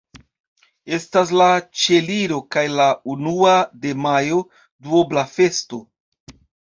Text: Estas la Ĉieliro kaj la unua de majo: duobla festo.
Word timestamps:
Estas 0.97 1.33
la 1.41 1.49
Ĉieliro 1.81 2.39
kaj 2.55 2.63
la 2.79 2.87
unua 3.17 3.55
de 3.85 3.93
majo: 4.07 4.41
duobla 4.89 5.27
festo. 5.35 5.85